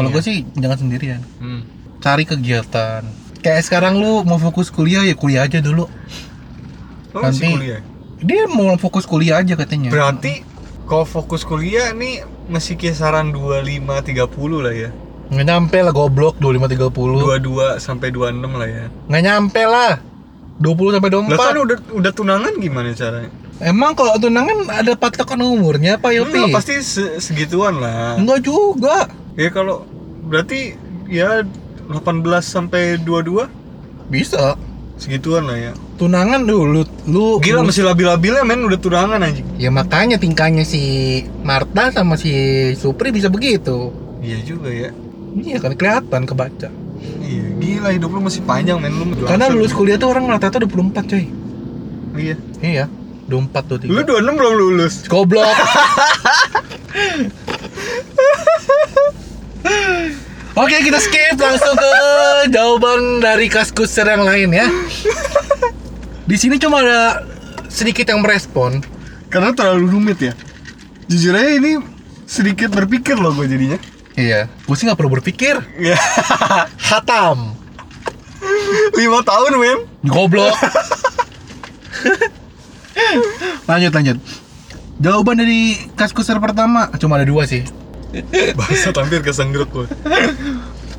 Kalau 0.00 0.08
Iya. 0.08 0.16
gue 0.16 0.22
sih 0.24 0.36
jangan 0.54 0.78
sendirian. 0.78 1.20
Hmm. 1.36 1.60
Cari 2.00 2.24
kegiatan. 2.24 3.04
Kayak 3.38 3.62
sekarang 3.62 3.96
lu 3.96 4.20
mau 4.22 4.36
fokus 4.36 4.68
kuliah 4.68 5.00
ya 5.02 5.12
kuliah 5.12 5.44
aja 5.44 5.60
dulu. 5.60 5.84
Lu 7.10 7.18
masih 7.18 7.28
Nanti- 7.42 7.54
kuliah. 7.54 7.80
Dia 8.18 8.44
mau 8.46 8.72
fokus 8.76 9.04
kuliah 9.04 9.36
aja 9.36 9.52
katanya. 9.54 9.88
Berarti 9.88 10.44
kalau 10.84 11.04
fokus 11.04 11.40
kuliah 11.42 11.92
nih 11.92 12.20
masih 12.46 12.74
kisaran 12.74 13.28
25 13.30 14.00
30 14.00 14.28
lah 14.58 14.72
ya. 14.72 14.90
Nggak 15.28 15.46
nyampe 15.46 15.78
lah 15.78 15.92
goblok 15.92 16.36
25 16.36 16.66
30. 16.66 17.20
22 17.20 17.76
sampai 17.78 18.08
26 18.08 18.52
lah 18.52 18.66
ya. 18.66 18.84
Nggak 19.06 19.22
nyampe 19.22 19.62
lah. 19.62 19.92
20 20.56 20.92
sampai 20.92 21.08
Lah 21.08 21.20
kan 21.30 21.56
24. 21.56 21.64
udah 21.64 21.76
udah 21.94 22.12
tunangan 22.12 22.52
gimana 22.56 22.92
caranya? 22.92 23.30
Emang 23.60 23.92
kalau 23.92 24.16
tunangan 24.16 24.68
ada 24.70 24.92
patokan 24.94 25.36
umurnya 25.38 25.96
Pak 25.96 26.12
Yopi? 26.12 26.32
Enggak, 26.34 26.56
pasti 26.56 26.80
se- 26.80 27.16
segituan 27.18 27.76
lah. 27.76 28.16
Enggak 28.16 28.40
juga. 28.42 29.08
Ya 29.34 29.48
kalau 29.50 29.86
berarti 30.26 30.74
ya 31.06 31.42
18 31.88 31.98
sampai 32.40 32.98
22 32.98 33.46
Bisa. 34.06 34.54
segituan 34.94 35.48
lah 35.48 35.56
ya. 35.56 35.72
Tunangan 35.96 36.44
dulu 36.44 36.84
lu 37.08 37.40
Gila 37.40 37.64
lu- 37.64 37.72
masih 37.72 37.88
labil-labilnya 37.88 38.44
men 38.44 38.60
udah 38.62 38.76
tunangan 38.76 39.20
anjing. 39.20 39.48
Ya 39.56 39.72
makanya 39.72 40.20
tingkahnya 40.20 40.60
si 40.62 40.80
Marta 41.40 41.88
sama 41.88 42.20
si 42.20 42.30
Supri 42.76 43.08
bisa 43.08 43.32
begitu. 43.32 43.90
Iya 44.20 44.44
juga 44.44 44.68
ya. 44.68 44.92
Iya 45.32 45.56
kan 45.56 45.72
kelihatan 45.72 46.28
kebaca. 46.28 46.68
Iya, 47.00 47.44
gila 47.56 47.88
hidup 47.96 48.12
lu 48.12 48.20
masih 48.20 48.44
panjang 48.44 48.76
men 48.76 48.92
lu. 48.92 49.08
Karena 49.24 49.48
lulus 49.48 49.72
kuliah 49.72 49.96
tuh 49.96 50.12
orang 50.12 50.28
rata-rata 50.28 50.60
24 50.60 51.08
coy. 51.08 51.24
Iya. 52.18 52.36
Iya. 52.60 52.84
24 53.24 53.62
tuh 53.64 53.76
Lu 53.86 54.02
26 54.02 54.36
belum 54.36 54.54
lulus. 54.58 54.94
Goblok. 55.08 55.46
Oke 60.60 60.76
kita 60.82 60.98
skip 60.98 61.38
langsung 61.38 61.78
ke 61.78 61.90
jawaban 62.50 63.22
dari 63.22 63.46
kaskuser 63.46 64.04
yang 64.04 64.26
lain 64.26 64.50
ya. 64.50 64.66
Di 66.26 66.36
sini 66.36 66.58
cuma 66.58 66.82
ada 66.82 67.24
sedikit 67.70 68.10
yang 68.10 68.20
merespon. 68.20 68.82
Karena 69.30 69.54
terlalu 69.54 69.94
rumit 69.94 70.18
ya. 70.18 70.34
Jujur 71.06 71.38
aja 71.38 71.54
ini 71.54 71.78
sedikit 72.26 72.74
berpikir 72.74 73.14
loh 73.14 73.30
gue 73.34 73.46
jadinya. 73.46 73.78
Iya. 74.18 74.50
Gue 74.66 74.74
sih 74.74 74.84
nggak 74.90 74.98
perlu 74.98 75.16
berpikir. 75.16 75.58
Ya. 75.78 75.96
Hatam. 76.90 77.54
5 78.40 79.00
tahun 79.00 79.52
men. 79.58 79.78
Goblok. 80.06 80.54
lanjut 83.70 83.92
lanjut. 83.94 84.18
Jawaban 85.00 85.40
dari 85.40 85.88
kaskuser 85.96 86.36
pertama 86.36 86.92
cuma 87.00 87.16
ada 87.16 87.24
dua 87.24 87.48
sih. 87.48 87.64
Bahasa 88.58 88.90
tampil 88.90 89.20
kesenggruk 89.22 89.70
gue. 89.70 89.86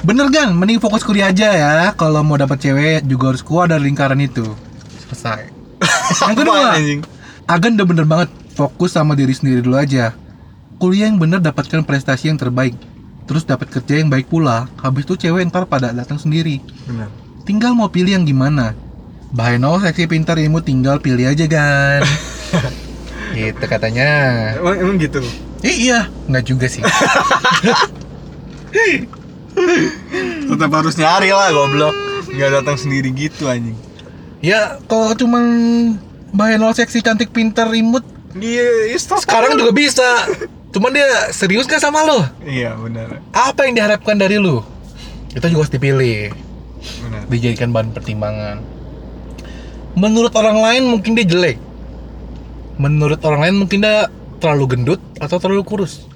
Bener 0.02 0.28
kan? 0.34 0.50
Mending 0.58 0.82
fokus 0.82 1.06
kuliah 1.06 1.30
aja 1.30 1.54
ya. 1.54 1.74
Kalau 1.94 2.26
mau 2.26 2.40
dapat 2.40 2.58
cewek 2.58 3.06
juga 3.06 3.36
harus 3.36 3.44
keluar 3.46 3.70
dari 3.70 3.86
lingkaran 3.86 4.18
itu. 4.18 4.46
Selesai. 5.08 5.52
Yang 6.32 6.38
kedua? 6.42 6.78
Agan 7.50 7.76
udah 7.78 7.88
bener 7.88 8.06
banget 8.08 8.30
fokus 8.56 8.96
sama 8.96 9.14
diri 9.14 9.34
sendiri 9.36 9.62
dulu 9.62 9.78
aja. 9.78 10.16
Kuliah 10.82 11.14
yang 11.14 11.22
bener 11.22 11.38
dapatkan 11.38 11.86
prestasi 11.86 12.34
yang 12.34 12.42
terbaik. 12.42 12.74
Terus 13.30 13.46
dapat 13.46 13.70
kerja 13.70 14.02
yang 14.02 14.10
baik 14.10 14.34
pula. 14.34 14.66
Habis 14.82 15.06
itu 15.06 15.28
cewek 15.28 15.46
ntar 15.54 15.70
pada 15.70 15.94
datang 15.94 16.18
sendiri. 16.18 16.58
Benar. 16.90 17.06
Tinggal 17.46 17.78
mau 17.78 17.86
pilih 17.86 18.18
yang 18.18 18.26
gimana. 18.26 18.74
Bahaya 19.30 19.62
no 19.62 19.78
seksi 19.78 20.10
pintar 20.10 20.42
ilmu 20.42 20.66
tinggal 20.66 20.98
pilih 20.98 21.30
aja 21.30 21.46
kan. 21.46 22.02
gitu 23.38 23.66
katanya. 23.70 24.10
Emang, 24.58 24.76
emang 24.82 24.96
gitu. 24.98 25.22
Iya, 25.62 26.10
nggak 26.26 26.44
juga 26.44 26.66
sih. 26.66 26.82
Tetap 30.48 30.72
harus 30.72 30.96
nyari 30.98 31.30
lah 31.30 31.50
goblok. 31.52 31.96
Nggak 32.32 32.50
datang 32.62 32.78
sendiri 32.80 33.12
gitu 33.12 33.46
anjing. 33.46 33.76
ya 34.42 34.82
kalau 34.90 35.14
cuman 35.14 35.44
bahaya 36.34 36.58
no 36.58 36.74
seksi 36.74 37.06
cantik 37.06 37.30
pintar 37.30 37.70
imut 37.78 38.02
Iya, 38.34 38.90
iya, 38.90 38.98
sekarang 38.98 39.54
juga 39.54 39.70
bisa. 39.70 40.08
Cuman 40.72 40.96
dia 40.96 41.04
serius 41.36 41.68
gak 41.68 41.84
sama 41.84 42.08
lo? 42.08 42.24
Iya, 42.48 42.80
benar. 42.80 43.20
Apa 43.36 43.68
yang 43.68 43.76
diharapkan 43.76 44.16
dari 44.16 44.40
lu? 44.40 44.64
Itu 45.36 45.44
juga 45.52 45.68
harus 45.68 45.74
dipilih, 45.76 46.32
Benar. 47.04 47.28
dijadikan 47.28 47.76
bahan 47.76 47.92
pertimbangan. 47.92 48.64
Menurut 50.00 50.32
orang 50.32 50.64
lain 50.64 50.84
mungkin 50.88 51.12
dia 51.12 51.28
jelek. 51.28 51.60
Menurut 52.80 53.20
orang 53.28 53.52
lain 53.52 53.56
mungkin 53.68 53.84
dia 53.84 54.08
terlalu 54.42 54.66
gendut 54.74 55.02
atau 55.22 55.38
terlalu 55.38 55.62
kurus. 55.62 56.10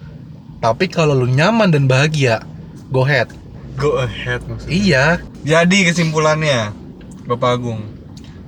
Tapi 0.58 0.89
kalau 0.89 1.13
lu 1.13 1.29
nyaman 1.29 1.70
dan 1.70 1.86
bahagia, 1.86 2.41
go 2.89 3.05
ahead. 3.05 3.29
go 3.75 4.01
ahead 4.01 4.39
maksudnya 4.50 4.72
Iya, 4.72 5.05
jadi 5.44 5.77
kesimpulannya 5.91 6.72
Bapak 7.27 7.60
Agung 7.60 7.86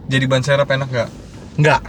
jadi 0.08 0.24
ban 0.24 0.40
serap 0.40 0.72
enak 0.72 0.88
nggak 0.88 1.10
nggak. 1.60 1.82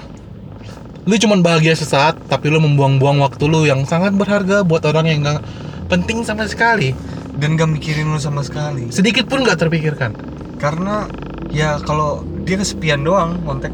Lu 1.09 1.15
cuman 1.17 1.41
bahagia 1.41 1.73
sesaat, 1.73 2.19
tapi 2.29 2.51
lu 2.53 2.61
membuang-buang 2.61 3.23
waktu 3.23 3.47
lu 3.49 3.65
yang 3.65 3.87
sangat 3.87 4.13
berharga 4.13 4.61
buat 4.61 4.85
orang 4.85 5.07
yang 5.09 5.21
nggak 5.25 5.41
penting 5.89 6.21
sama 6.21 6.45
sekali. 6.45 6.93
dan 7.39 7.55
gak 7.55 7.71
mikirin 7.71 8.11
lu 8.11 8.19
sama 8.19 8.43
sekali 8.43 8.91
Sedikit 8.91 9.31
pun 9.31 9.47
nggak 9.47 9.63
terpikirkan. 9.63 10.11
karena 10.59 11.07
ya 11.55 11.79
kalau 11.87 12.27
dia 12.43 12.59
kesepian 12.59 13.07
doang 13.07 13.39
kontak 13.47 13.71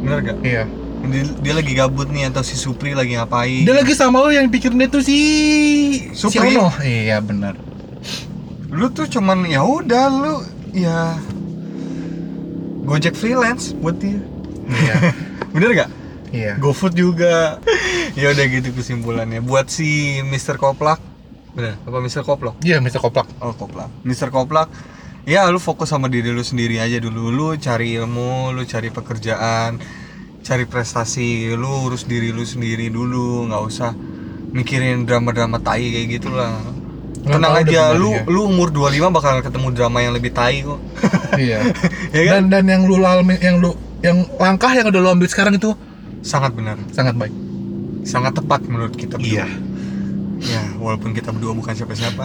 bener 0.00 0.22
gak 0.22 0.38
Iya. 0.46 0.64
Dia, 1.02 1.22
dia 1.24 1.54
lagi 1.54 1.72
gabut 1.72 2.06
nih 2.06 2.28
atau 2.28 2.40
si 2.40 2.54
Supri 2.54 2.92
lagi 2.92 3.14
ngapain 3.14 3.62
Dia 3.62 3.72
lagi 3.72 3.92
sama 3.92 4.20
lu 4.20 4.30
yang 4.30 4.46
pikirin 4.46 4.76
dia 4.76 4.86
tuh 4.86 5.00
si 5.00 5.18
si 6.10 6.14
Supri. 6.14 6.52
Ono. 6.52 6.68
Iya 6.78 7.18
benar. 7.18 7.56
lu 8.68 8.86
tuh 8.88 9.04
cuman 9.04 9.44
ya 9.44 9.60
udah 9.60 10.06
lu 10.08 10.34
ya 10.70 11.18
Gojek 12.80 13.14
freelance 13.14 13.72
buat 13.72 13.96
dia 13.96 14.18
Iya. 14.66 14.94
bener 15.54 15.70
gak 15.74 15.90
iya. 16.30 16.54
GoFood 16.56 16.94
juga 16.94 17.58
ya 18.18 18.30
udah 18.30 18.44
gitu 18.46 18.70
kesimpulannya 18.70 19.40
buat 19.40 19.66
si 19.66 20.20
Mr. 20.22 20.54
Koplak 20.56 21.02
bener 21.50 21.74
apa 21.80 21.98
Mr. 21.98 22.22
Koplak 22.22 22.62
Iya, 22.62 22.78
Mr. 22.78 23.02
Koplak. 23.02 23.26
oh 23.42 23.50
Koplak 23.50 23.90
Mr. 24.02 24.30
Koplak 24.30 24.70
ya 25.26 25.50
lu 25.50 25.58
fokus 25.58 25.90
sama 25.90 26.06
diri 26.06 26.30
lu 26.30 26.40
sendiri 26.40 26.78
aja 26.78 26.96
dulu 26.96 27.28
lu 27.28 27.48
cari 27.56 27.98
ilmu 27.98 28.54
lu 28.54 28.62
cari 28.62 28.88
pekerjaan 28.88 29.82
cari 30.40 30.64
prestasi 30.64 31.26
lu 31.52 31.86
urus 31.86 32.02
diri 32.02 32.28
lu 32.28 32.42
sendiri 32.42 32.88
dulu 32.88 33.46
nggak 33.46 33.62
usah 33.62 33.92
mikirin 34.50 35.04
drama-drama 35.04 35.58
tai 35.58 35.84
kayak 35.86 36.08
gitulah 36.12 36.56
Nggak 37.20 37.36
tenang 37.36 37.54
aja 37.54 37.82
lu 37.92 38.08
benernya. 38.10 38.32
lu 38.32 38.40
umur 38.46 38.68
25 38.72 39.12
bakal 39.12 39.32
ketemu 39.40 39.68
drama 39.70 39.98
yang 40.00 40.12
lebih 40.12 40.32
tai 40.32 40.60
kok 40.60 40.80
iya. 41.38 41.60
ya 42.16 42.22
kan 42.26 42.48
Dan 42.48 42.64
dan 42.64 42.64
yang 42.66 42.82
lu 42.84 42.96
lalami, 42.96 43.36
yang 43.38 43.60
lu 43.60 43.72
yang 44.00 44.16
langkah 44.34 44.72
yang 44.72 44.88
udah 44.88 44.98
lu 44.98 45.10
ambil 45.10 45.28
sekarang 45.28 45.52
itu 45.54 45.76
sangat 46.20 46.52
benar 46.52 46.80
sangat 46.90 47.12
baik. 47.14 47.32
sangat 48.02 48.32
tepat 48.32 48.64
menurut 48.64 48.92
kita 48.92 49.14
berdua 49.14 49.44
Iya. 49.44 49.46
ya 50.40 50.62
walaupun 50.76 51.12
kita 51.12 51.28
berdua 51.30 51.52
bukan 51.52 51.72
siapa-siapa 51.74 52.24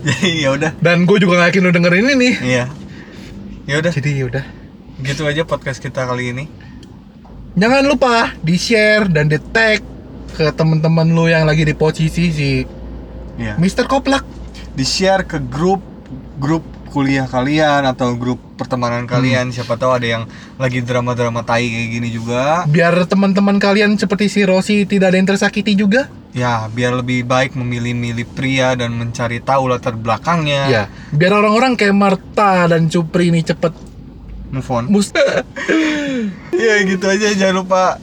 jadi 0.00 0.30
ya 0.42 0.48
udah 0.52 0.70
Dan 0.78 1.04
gue 1.04 1.16
juga 1.16 1.38
gak 1.38 1.54
yakin 1.54 1.62
lu 1.62 1.70
dengerin 1.70 2.04
ini 2.04 2.14
nih. 2.16 2.34
iya 2.42 2.64
ya 3.64 3.78
udah 3.78 3.92
Jadi 3.92 4.10
udah. 4.24 4.44
Gitu 5.00 5.24
aja 5.24 5.42
podcast 5.42 5.78
kita 5.78 6.04
kali 6.04 6.32
ini 6.32 6.44
Jangan 7.54 7.82
lupa 7.82 8.30
di 8.38 8.54
share 8.54 9.10
dan 9.10 9.26
di 9.26 9.38
tag 9.40 9.82
ke 10.30 10.46
teman-teman 10.52 11.08
lu 11.08 11.26
yang 11.26 11.42
lagi 11.42 11.62
di 11.62 11.74
posisi 11.74 12.30
si 12.30 12.62
ya 13.36 13.54
Mr. 13.56 13.86
Koplak. 13.86 14.22
di 14.70 14.86
share 14.86 15.26
ke 15.26 15.42
grup 15.42 15.82
grup 16.38 16.62
kuliah 16.88 17.26
kalian 17.26 17.82
atau 17.84 18.14
grup 18.14 18.38
pertemanan 18.54 19.04
kalian 19.04 19.50
siapa 19.50 19.74
tahu 19.74 19.90
ada 19.92 20.06
yang 20.08 20.24
lagi 20.54 20.78
drama-drama 20.80 21.42
tai 21.42 21.66
kayak 21.66 21.88
gini 21.92 22.08
juga 22.08 22.62
Biar 22.64 22.94
teman-teman 23.04 23.58
kalian 23.58 23.94
seperti 23.94 24.26
si 24.26 24.40
Rosi 24.42 24.86
tidak 24.86 25.10
ada 25.10 25.16
yang 25.16 25.28
tersakiti 25.28 25.74
juga. 25.74 26.06
ya 26.30 26.68
biar 26.68 26.94
lebih 26.94 27.24
baik 27.24 27.54
memilih-milih 27.54 28.28
pria 28.28 28.72
dan 28.72 28.92
mencari 28.92 29.40
tahu 29.40 29.66
latar 29.66 29.96
belakangnya 29.96 30.62
Ya, 30.68 30.82
biar 31.10 31.34
orang-orang 31.34 31.74
kayak 31.74 31.96
Marta 31.96 32.68
dan 32.68 32.86
Cupri 32.86 33.28
ini 33.28 33.42
cepet 33.42 33.74
move 34.50 34.68
on. 34.70 34.88
Ya 36.58 36.82
gitu 36.82 37.06
aja. 37.06 37.30
Jangan 37.38 37.62
lupa 37.62 38.02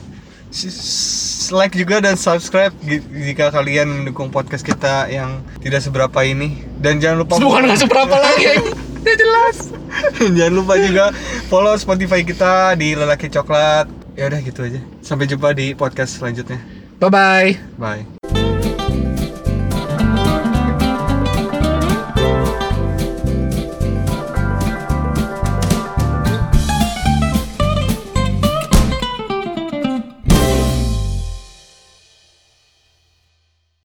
like 1.52 1.76
juga 1.76 2.00
dan 2.00 2.16
subscribe 2.16 2.72
jika 3.12 3.52
kalian 3.52 4.02
mendukung 4.02 4.32
podcast 4.32 4.64
kita 4.64 5.12
yang 5.12 5.44
tidak 5.60 5.84
seberapa 5.84 6.16
ini. 6.24 6.64
Dan 6.80 6.96
jangan 7.02 7.26
lupa 7.26 7.36
bukan 7.36 7.68
nggak 7.68 7.80
seberapa 7.84 8.16
lagi. 8.16 8.44
Ya 9.06 9.14
jelas. 9.14 9.70
jangan 10.18 10.54
lupa 10.66 10.74
juga 10.82 11.14
follow 11.46 11.78
Spotify 11.78 12.26
kita 12.26 12.74
di 12.74 12.98
Lelaki 12.98 13.30
Coklat. 13.30 13.86
Ya 14.18 14.26
udah 14.26 14.42
gitu 14.42 14.66
aja. 14.66 14.82
Sampai 14.98 15.30
jumpa 15.30 15.54
di 15.54 15.78
podcast 15.78 16.18
selanjutnya. 16.18 16.58
Bye 16.98 17.14
bye. 17.14 17.50
bye 17.78 18.15